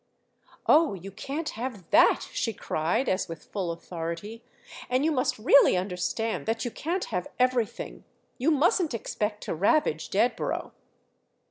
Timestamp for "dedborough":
10.09-10.71